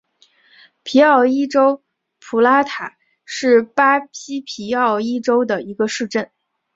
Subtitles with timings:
[0.81, 1.83] 皮奥伊州
[2.19, 6.31] 普拉塔是巴西皮奥伊州的一个市镇。